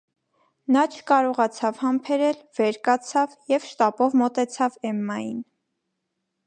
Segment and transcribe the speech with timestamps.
[0.75, 5.39] Նա չկարողացավ համբերել, վեր կացավ և շտապով մոտեցավ Էմմային: